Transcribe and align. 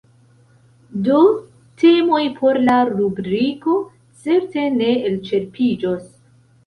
Do 1.07 1.17
temoj 1.81 2.23
por 2.39 2.59
la 2.71 2.77
rubriko 2.93 3.77
certe 4.25 4.67
ne 4.79 4.89
elĉerpiĝos. 5.11 6.07